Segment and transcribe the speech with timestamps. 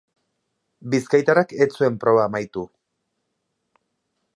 [0.93, 2.67] Bizkaitarrak ez zuen proba amaitu.